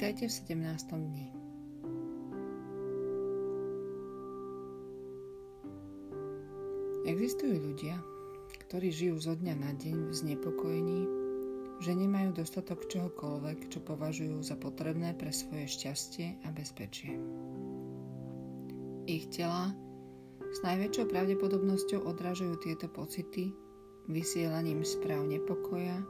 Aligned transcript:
Vítajte 0.00 0.32
v 0.32 0.64
17. 0.64 0.96
dni. 0.96 1.28
Existujú 7.04 7.60
ľudia, 7.60 8.00
ktorí 8.64 8.96
žijú 8.96 9.20
zo 9.20 9.36
dňa 9.36 9.60
na 9.60 9.76
deň 9.76 10.08
v 10.08 10.12
znepokojení, 10.16 11.00
že 11.84 11.92
nemajú 11.92 12.32
dostatok 12.32 12.88
čohokoľvek, 12.88 13.68
čo 13.68 13.84
považujú 13.84 14.40
za 14.40 14.56
potrebné 14.56 15.12
pre 15.20 15.36
svoje 15.36 15.68
šťastie 15.68 16.40
a 16.40 16.48
bezpečie. 16.48 17.20
Ich 19.04 19.28
tela 19.28 19.76
s 20.40 20.64
najväčšou 20.64 21.12
pravdepodobnosťou 21.12 22.08
odrážajú 22.08 22.56
tieto 22.64 22.88
pocity 22.88 23.52
vysielaním 24.08 24.80
správ 24.80 25.28
nepokoja 25.28 26.00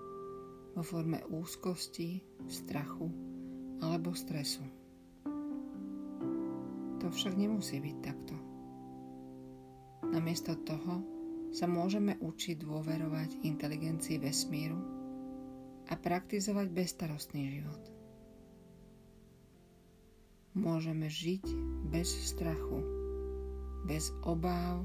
vo 0.78 0.82
forme 0.86 1.26
úzkosti, 1.26 2.22
strachu 2.46 3.29
alebo 3.80 4.12
stresu. 4.12 4.62
To 7.00 7.06
však 7.08 7.32
nemusí 7.32 7.80
byť 7.80 7.96
takto. 8.04 8.36
Namiesto 10.12 10.52
toho 10.68 11.00
sa 11.50 11.66
môžeme 11.66 12.20
učiť 12.20 12.60
dôverovať 12.60 13.42
inteligencii 13.42 14.20
vesmíru 14.20 14.78
a 15.90 15.96
praktizovať 15.96 16.66
bezstarostný 16.70 17.58
život. 17.58 17.82
Môžeme 20.54 21.08
žiť 21.08 21.46
bez 21.88 22.10
strachu, 22.10 22.84
bez 23.88 24.12
obáv 24.26 24.84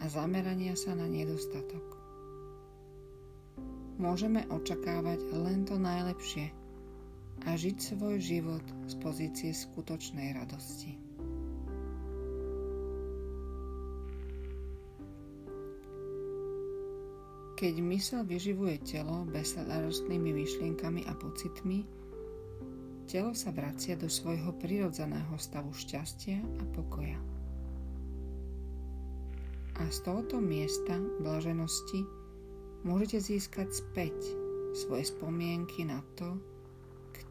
a 0.00 0.04
zamerania 0.08 0.78
sa 0.78 0.94
na 0.94 1.08
nedostatok. 1.10 1.98
Môžeme 4.00 4.48
očakávať 4.48 5.20
len 5.34 5.68
to 5.68 5.76
najlepšie– 5.76 6.54
a 7.48 7.56
žiť 7.56 7.76
svoj 7.80 8.20
život 8.20 8.64
z 8.84 8.94
pozície 9.00 9.50
skutočnej 9.54 10.36
radosti. 10.36 10.92
Keď 17.60 17.76
mysel 17.92 18.24
vyživuje 18.24 18.80
telo 18.88 19.28
bezstarostnými 19.28 20.32
myšlienkami 20.32 21.04
a 21.04 21.12
pocitmi, 21.12 21.84
telo 23.04 23.36
sa 23.36 23.52
vracia 23.52 24.00
do 24.00 24.08
svojho 24.08 24.56
prirodzeného 24.56 25.36
stavu 25.36 25.68
šťastia 25.76 26.40
a 26.40 26.64
pokoja. 26.72 27.20
A 29.76 29.84
z 29.92 29.98
tohoto 30.04 30.40
miesta 30.40 30.96
blaženosti 31.20 32.00
môžete 32.84 33.20
získať 33.28 33.68
späť 33.76 34.16
svoje 34.72 35.12
spomienky 35.12 35.84
na 35.84 36.00
to, 36.16 36.40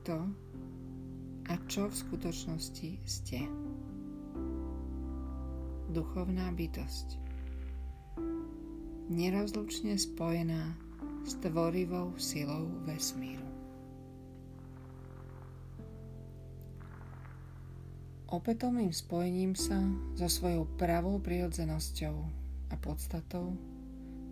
kto 0.09 0.25
a 1.45 1.55
čo 1.69 1.85
v 1.85 1.93
skutočnosti 1.93 2.89
ste. 3.05 3.45
Duchovná 5.93 6.49
bytosť. 6.49 7.21
Nerozlučne 9.13 9.93
spojená 10.01 10.73
s 11.29 11.37
tvorivou 11.45 12.17
silou 12.17 12.73
vesmíru. 12.89 13.45
Opätovným 18.33 18.89
spojením 18.89 19.53
sa 19.53 19.77
so 20.17 20.25
svojou 20.25 20.65
pravou 20.73 21.21
prirodzenosťou 21.21 22.17
a 22.73 22.75
podstatou 22.81 23.53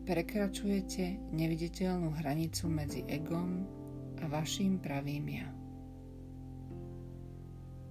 prekračujete 0.10 1.38
neviditeľnú 1.38 2.18
hranicu 2.18 2.66
medzi 2.66 3.06
egom 3.06 3.62
a 4.18 4.26
vašim 4.26 4.82
pravým 4.82 5.30
ja. 5.30 5.57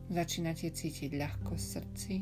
Začínate 0.06 0.71
cítiť 0.71 1.19
ľahko 1.19 1.59
v 1.59 1.62
srdci, 1.62 2.15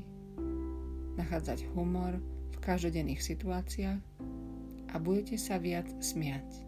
nachádzať 1.21 1.69
humor 1.77 2.17
v 2.53 2.57
každodenných 2.65 3.21
situáciách 3.21 4.01
a 4.89 4.95
budete 4.97 5.37
sa 5.37 5.61
viac 5.61 5.85
smiať. 6.01 6.65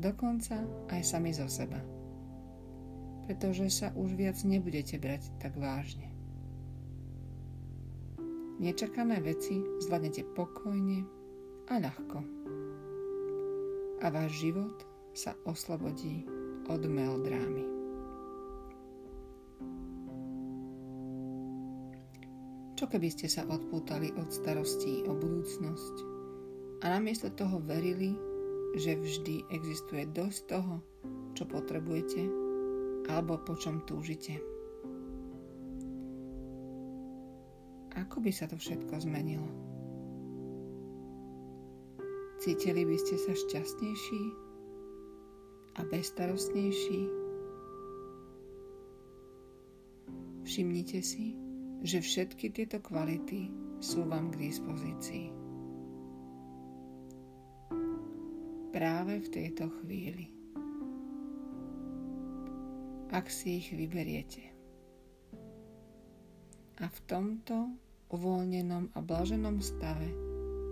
Dokonca 0.00 0.64
aj 0.88 1.02
sami 1.04 1.36
zo 1.36 1.44
seba. 1.44 1.76
Pretože 3.28 3.68
sa 3.68 3.92
už 3.92 4.16
viac 4.16 4.40
nebudete 4.40 4.96
brať 4.96 5.28
tak 5.44 5.60
vážne. 5.60 6.08
Nečakané 8.64 9.20
veci 9.20 9.60
zvládnete 9.84 10.24
pokojne 10.32 11.04
a 11.68 11.84
ľahko. 11.84 12.18
A 14.00 14.06
váš 14.08 14.40
život 14.40 14.88
sa 15.12 15.36
oslobodí 15.44 16.24
od 16.64 16.80
melodrámy. 16.88 17.69
Čo 22.80 22.88
keby 22.88 23.12
ste 23.12 23.28
sa 23.28 23.44
odpútali 23.44 24.08
od 24.16 24.32
starostí 24.32 25.04
o 25.04 25.12
budúcnosť 25.12 25.94
a 26.80 26.96
namiesto 26.96 27.28
toho 27.28 27.60
verili, 27.60 28.16
že 28.72 28.96
vždy 28.96 29.44
existuje 29.52 30.08
dosť 30.16 30.40
toho, 30.48 30.80
čo 31.36 31.44
potrebujete 31.44 32.24
alebo 33.04 33.36
po 33.44 33.52
čom 33.60 33.84
túžite? 33.84 34.40
Ako 38.00 38.24
by 38.24 38.32
sa 38.32 38.48
to 38.48 38.56
všetko 38.56 38.96
zmenilo? 39.04 39.44
Cítili 42.40 42.88
by 42.88 42.96
ste 42.96 43.20
sa 43.20 43.36
šťastnejší 43.36 44.24
a 45.76 45.80
bezstarostnejší. 45.84 47.00
Všimnite 50.48 51.04
si, 51.04 51.49
že 51.80 52.04
všetky 52.04 52.52
tieto 52.52 52.78
kvality 52.80 53.48
sú 53.80 54.04
vám 54.04 54.28
k 54.32 54.48
dispozícii. 54.48 55.26
Práve 58.70 59.18
v 59.24 59.28
tejto 59.32 59.72
chvíli. 59.80 60.30
Ak 63.10 63.26
si 63.26 63.58
ich 63.58 63.74
vyberiete. 63.74 64.44
A 66.80 66.86
v 66.86 66.98
tomto 67.10 67.74
uvoľnenom 68.14 68.94
a 68.94 68.98
blaženom 69.02 69.58
stave 69.58 70.08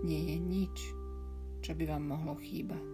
nie 0.07 0.31
je 0.31 0.37
nič, 0.39 0.77
čo 1.59 1.75
by 1.75 1.83
vám 1.91 2.03
mohlo 2.07 2.39
chýbať. 2.39 2.89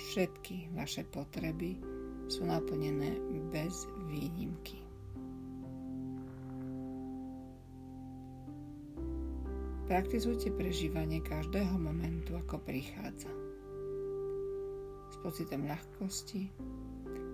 Všetky 0.00 0.74
vaše 0.74 1.06
potreby 1.06 1.78
sú 2.26 2.48
naplnené 2.48 3.14
bez 3.52 3.86
výnimky. 4.08 4.79
Praktizujte 9.90 10.54
prežívanie 10.54 11.18
každého 11.18 11.74
momentu, 11.74 12.38
ako 12.38 12.62
prichádza. 12.62 13.26
S 15.10 15.18
pocitom 15.18 15.66
ľahkosti 15.66 16.46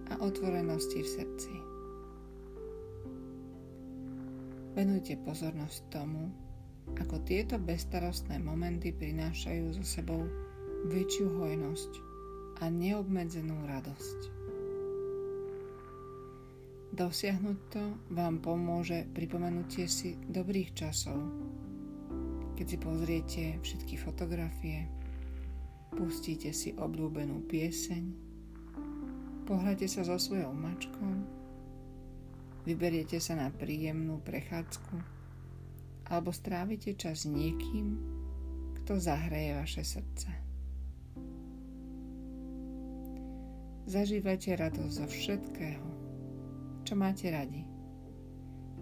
a 0.09 0.25
otvorenosti 0.25 1.05
v 1.05 1.09
srdci. 1.21 1.53
Venujte 4.73 5.21
pozornosť 5.21 5.81
tomu, 5.93 6.33
ako 6.97 7.21
tieto 7.29 7.61
bezstarostné 7.61 8.41
momenty 8.41 8.89
prinášajú 8.89 9.77
so 9.77 9.85
sebou 9.85 10.25
väčšiu 10.89 11.29
hojnosť 11.37 11.93
a 12.65 12.73
neobmedzenú 12.73 13.69
radosť. 13.69 14.21
Dosiahnuť 16.97 17.59
to 17.69 17.85
vám 18.17 18.41
pomôže 18.41 19.05
pripomenutie 19.13 19.85
si 19.85 20.17
dobrých 20.25 20.73
časov, 20.73 21.21
keď 22.57 22.67
si 22.67 22.79
pozriete 22.81 23.43
všetky 23.61 23.95
fotografie, 24.01 24.89
pustíte 25.93 26.57
si 26.57 26.73
obľúbenú 26.73 27.45
pieseň, 27.45 28.05
pohľadte 29.45 29.85
sa 29.85 30.09
so 30.09 30.17
svojou 30.17 30.57
mačkou, 30.57 31.13
vyberiete 32.65 33.21
sa 33.21 33.37
na 33.37 33.53
príjemnú 33.53 34.25
prechádzku 34.25 34.97
alebo 36.09 36.33
strávite 36.33 36.97
čas 36.97 37.23
s 37.23 37.31
niekým, 37.31 38.01
kto 38.83 38.97
zahreje 39.05 39.53
vaše 39.59 39.83
srdce. 39.85 40.31
Zažívajte 43.87 44.51
radosť 44.59 44.93
zo 44.99 45.07
všetkého, 45.07 45.87
čo 46.83 46.95
máte 46.99 47.31
radi. 47.31 47.63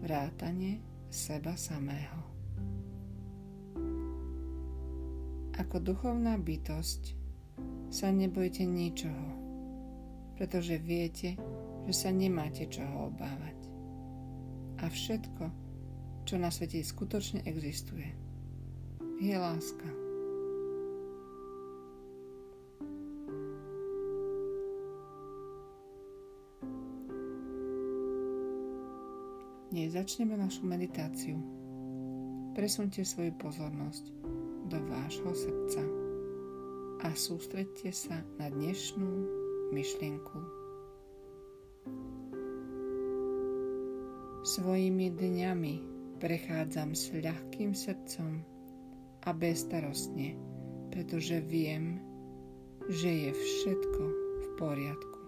Vrátanie 0.01 0.81
seba 1.13 1.57
samého. 1.57 2.34
Ako 5.55 5.79
duchovná 5.79 6.35
bytosť 6.35 7.15
sa 7.87 8.11
nebojte 8.11 8.67
ničoho, 8.67 9.29
pretože 10.35 10.83
viete, 10.83 11.39
že 11.87 11.95
sa 11.95 12.11
nemáte 12.11 12.67
čoho 12.67 13.15
obávať. 13.15 13.59
A 14.83 14.91
všetko, 14.91 15.45
čo 16.27 16.35
na 16.43 16.51
svete 16.51 16.83
skutočne 16.83 17.47
existuje, 17.47 18.11
je 19.23 19.35
láska. 19.39 19.87
Dnes 29.71 29.95
začneme 29.95 30.35
našu 30.35 30.67
meditáciu. 30.67 31.39
Presunte 32.59 33.07
svoju 33.07 33.35
pozornosť 33.39 34.44
do 34.69 34.81
vášho 34.89 35.33
srdca 35.37 35.85
a 37.05 37.13
sústredte 37.13 37.93
sa 37.93 38.25
na 38.41 38.49
dnešnú 38.49 39.11
myšlienku. 39.77 40.39
Svojimi 44.45 45.13
dňami 45.13 45.75
prechádzam 46.21 46.97
s 46.97 47.13
ľahkým 47.13 47.77
srdcom 47.77 48.41
a 49.25 49.31
bezstarostne, 49.33 50.37
pretože 50.93 51.41
viem, 51.45 52.01
že 52.89 53.09
je 53.09 53.31
všetko 53.33 54.03
v 54.41 54.47
poriadku. 54.61 55.21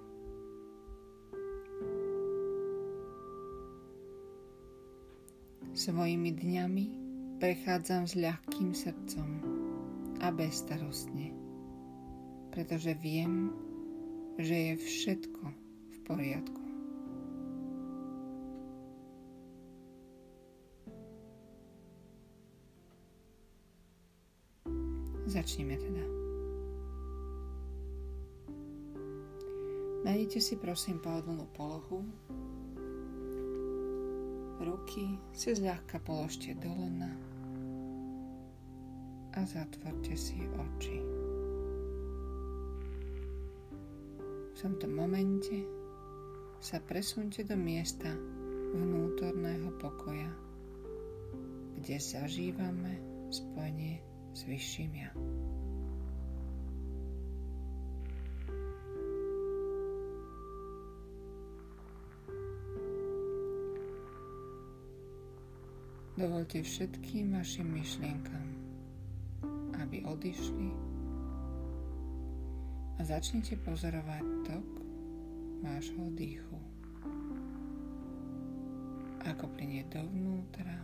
Svojimi 5.77 6.33
dňami 6.33 7.06
prechádzam 7.37 8.09
s 8.09 8.17
ľahkým 8.17 8.73
srdcom 8.73 9.29
a 10.25 10.33
bezstarostne, 10.33 11.37
pretože 12.49 12.97
viem, 12.97 13.53
že 14.41 14.73
je 14.73 14.75
všetko 14.81 15.45
v 15.93 15.99
poriadku. 16.09 16.63
Začneme 25.27 25.77
teda. 25.77 26.05
Nájdete 30.07 30.39
si 30.39 30.55
prosím 30.57 31.03
pohodlnú 31.03 31.51
polohu, 31.53 32.07
Ruky 34.57 35.21
si 35.37 35.53
zľahka 35.53 36.01
položte 36.01 36.57
do 36.57 36.73
lona 36.73 37.13
a 39.37 39.45
zatvorte 39.45 40.17
si 40.17 40.41
oči. 40.49 40.97
V 44.53 44.55
tomto 44.57 44.89
momente 44.89 45.61
sa 46.65 46.81
presunte 46.81 47.45
do 47.45 47.53
miesta 47.53 48.09
vnútorného 48.73 49.77
pokoja, 49.77 50.33
kde 51.77 51.97
zažívame 52.01 52.97
spojenie 53.29 54.01
s 54.33 54.49
vyšším 54.49 54.93
ja. 54.97 55.13
Dovolte 66.17 66.65
všetkým 66.65 67.37
vašim 67.37 67.77
myšlienkam, 67.77 68.49
aby 69.85 70.01
odišli 70.01 70.73
a 72.97 73.05
začnite 73.05 73.61
pozorovať 73.61 74.25
tok 74.49 74.69
vášho 75.61 76.09
dýchu. 76.17 76.57
Ako 79.29 79.45
plinie 79.61 79.85
dovnútra 79.93 80.81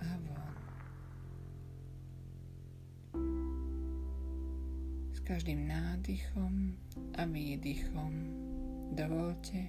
a 0.00 0.08
von. 0.16 0.56
S 5.12 5.20
každým 5.28 5.68
nádychom 5.68 6.72
a 7.20 7.28
výdychom 7.28 8.12
dovolte, 8.96 9.68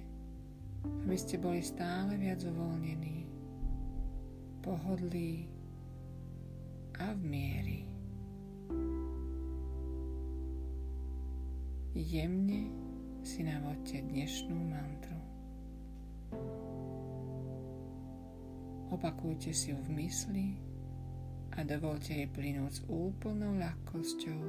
aby 1.04 1.16
ste 1.20 1.36
boli 1.36 1.60
stále 1.60 2.16
viac 2.16 2.40
uvoľnení 2.48 3.39
pohodlí 4.60 5.48
a 7.00 7.16
v 7.16 7.20
miery. 7.24 7.80
Jemne 11.96 12.70
si 13.24 13.44
navodte 13.44 14.04
dnešnú 14.04 14.56
mantru. 14.56 15.20
Opakujte 18.90 19.50
si 19.50 19.72
ju 19.72 19.78
v 19.80 19.90
mysli 20.02 20.46
a 21.56 21.64
dovolte 21.66 22.14
jej 22.14 22.28
plynúť 22.30 22.72
s 22.72 22.80
úplnou 22.86 23.58
ľahkosťou 23.58 24.40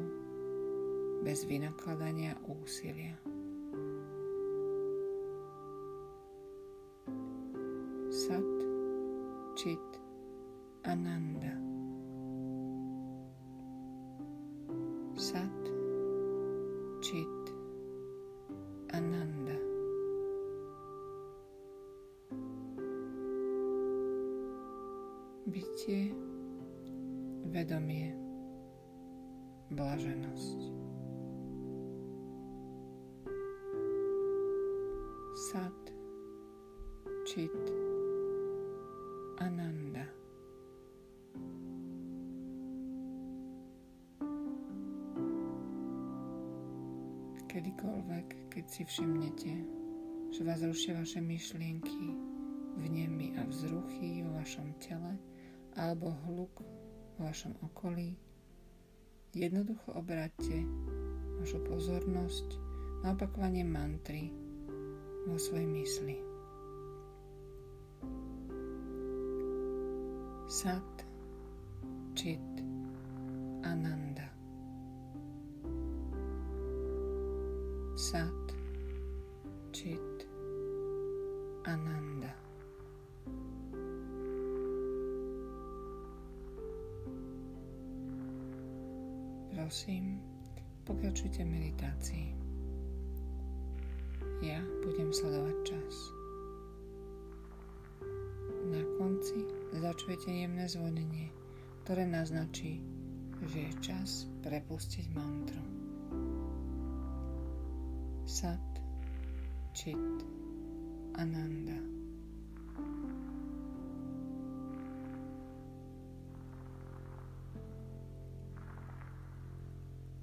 bez 1.21 1.45
vynakladania 1.45 2.33
úsilia. 2.49 3.17
Sat, 8.11 8.51
čit, 9.57 9.90
Ananda. 10.85 11.53
Sat 15.15 15.61
Chit 17.03 17.40
kedykoľvek, 47.51 48.27
keď 48.47 48.65
si 48.71 48.87
všimnete, 48.87 49.53
že 50.31 50.41
vás 50.47 50.63
rušia 50.63 50.95
vaše 50.95 51.19
myšlienky, 51.19 52.15
vnemy 52.79 53.35
a 53.35 53.43
vzruchy 53.43 54.23
vo 54.23 54.39
vašom 54.39 54.71
tele 54.79 55.19
alebo 55.75 56.15
hluk 56.23 56.63
vo 57.19 57.27
vašom 57.27 57.51
okolí, 57.59 58.15
jednoducho 59.35 59.99
obráťte 59.99 60.63
vašu 61.43 61.59
pozornosť 61.67 62.47
na 63.03 63.11
opakovanie 63.11 63.67
mantry 63.67 64.31
vo 65.27 65.35
svojej 65.35 65.67
mysli. 65.67 66.15
Sat, 70.47 71.03
Chit, 72.15 72.47
Ananda. 73.67 74.00
Sat, 78.11 78.51
Chit, 79.71 80.27
Ananda. 81.63 82.35
Prosím, 89.55 90.19
pokračujte 90.83 91.47
meditácii. 91.47 92.35
Ja 94.43 94.59
budem 94.83 95.15
sledovať 95.15 95.55
čas. 95.63 95.95
Na 98.67 98.83
konci 98.99 99.39
začujete 99.71 100.35
jemné 100.35 100.67
zvonenie, 100.67 101.31
ktoré 101.87 102.03
naznačí, 102.03 102.83
že 103.47 103.71
je 103.71 103.73
čas 103.79 104.27
prepustiť 104.43 105.15
mantru. 105.15 105.80
Sat, 108.31 108.57
Chit, 109.73 109.97
Ananda. 111.19 111.77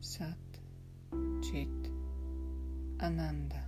Sat, 0.00 0.38
Chit, 1.43 1.69
Ananda. 2.99 3.68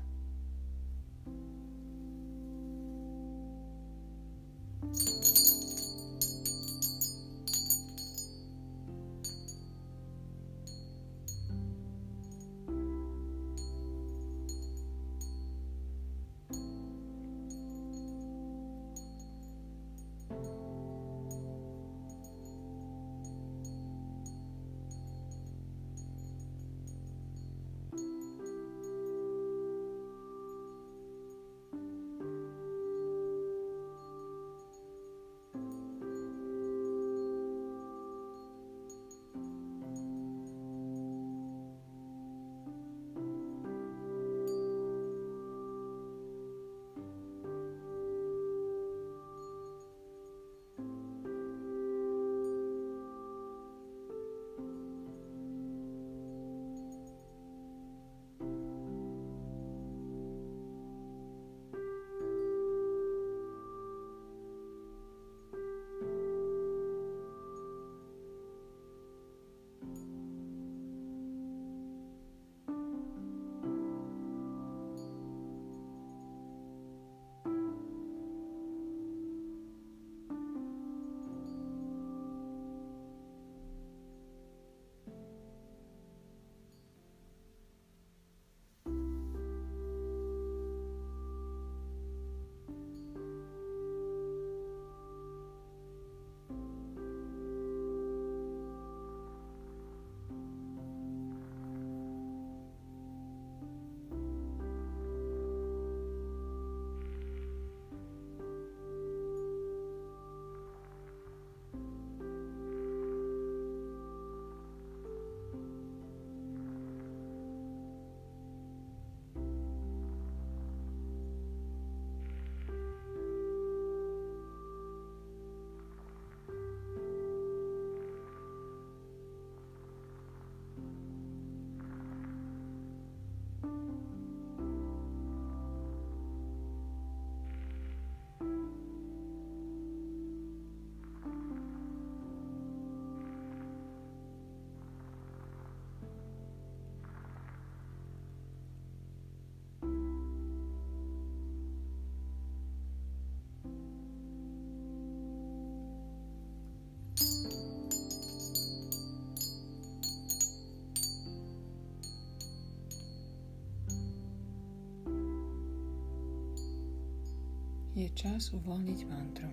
Je 168.01 168.09
čas 168.17 168.49
uvoľniť 168.57 169.01
mantru. 169.13 169.53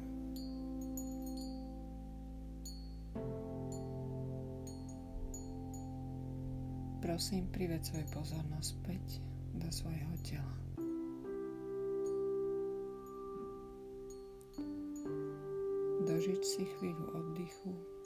Prosím, 7.03 7.51
prived 7.51 7.83
svoju 7.83 8.07
pozornosť 8.15 8.67
späť 8.71 9.19
do 9.51 9.67
svojho 9.67 10.13
tela. 10.23 10.55
Dožiť 16.07 16.41
si 16.47 16.63
chvíľu 16.79 17.03
oddychu 17.19 17.96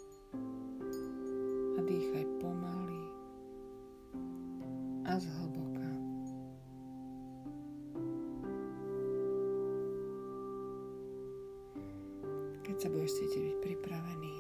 sa 12.81 12.89
budeš 12.89 13.21
cítiť 13.21 13.41
byť 13.45 13.57
pripravený, 13.61 14.38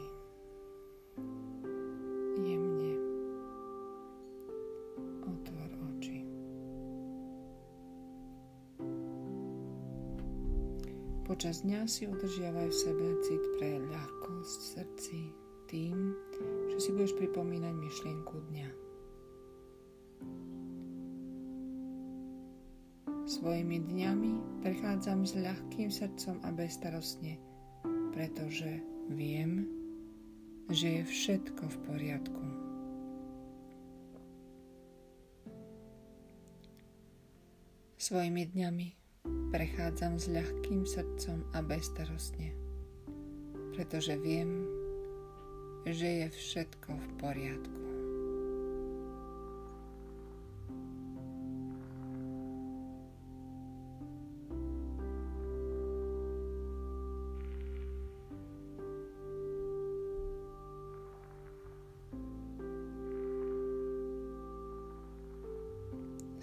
jemne 2.41 2.93
otvor 5.29 5.69
oči. 5.93 6.25
Počas 11.21 11.61
dňa 11.61 11.85
si 11.85 12.09
udržiavaj 12.09 12.65
v 12.65 12.79
sebe 12.81 13.07
cit 13.21 13.43
pre 13.61 13.77
ľahkosť 13.77 14.59
srdci 14.73 15.19
tým, 15.69 16.17
že 16.73 16.77
si 16.81 16.89
budeš 16.97 17.13
pripomínať 17.21 17.77
myšlienku 17.77 18.41
dňa. 18.49 18.69
Svojimi 23.29 23.85
dňami 23.85 24.65
prechádzam 24.65 25.29
s 25.29 25.37
ľahkým 25.37 25.93
srdcom 25.93 26.41
a 26.41 26.49
bezstarostne, 26.49 27.50
pretože 28.11 28.83
viem, 29.11 29.67
že 30.71 31.01
je 31.01 31.03
všetko 31.03 31.63
v 31.67 31.77
poriadku. 31.87 32.43
Svojimi 38.01 38.49
dňami 38.51 38.87
prechádzam 39.53 40.17
s 40.17 40.25
ľahkým 40.31 40.83
srdcom 40.87 41.43
a 41.53 41.59
bezstarostne, 41.61 42.51
pretože 43.77 44.17
viem, 44.19 44.65
že 45.85 46.25
je 46.25 46.27
všetko 46.33 46.91
v 46.91 47.07
poriadku. 47.21 47.90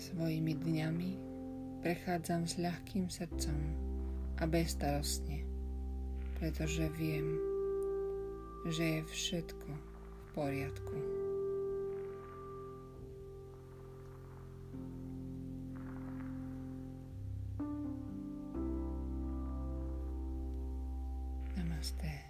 Svojimi 0.09 0.57
dňami 0.57 1.11
prechádzam 1.85 2.49
s 2.49 2.57
ľahkým 2.57 3.13
srdcom 3.13 3.61
a 4.41 4.49
bezstarostne, 4.49 5.45
pretože 6.41 6.89
viem, 6.97 7.37
že 8.73 8.85
je 8.89 9.01
všetko 9.05 9.69
v 9.69 10.27
poriadku. 10.33 10.97
Namaste. 21.53 22.28